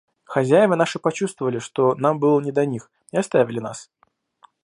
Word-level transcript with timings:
Хозяева 0.23 0.73
наши 0.75 0.97
почувствовали, 0.97 1.59
что 1.59 1.93
нам 1.93 2.17
было 2.17 2.39
не 2.41 2.51
до 2.51 2.65
них, 2.65 2.89
и 3.11 3.17
оставили 3.17 3.59
нас. 3.59 3.91